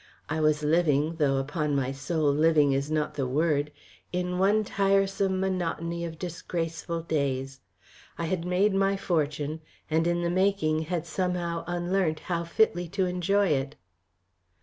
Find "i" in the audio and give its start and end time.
0.29-0.39, 8.17-8.25